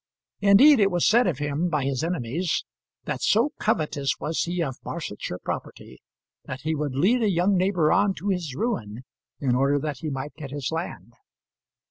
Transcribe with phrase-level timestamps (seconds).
[0.39, 2.65] Indeed it was said of him by his enemies,
[3.03, 6.01] that so covetous was he of Barsetshire property,
[6.45, 9.03] that he would lead a young neighbour on to his ruin,
[9.39, 11.13] in order that he might get his land.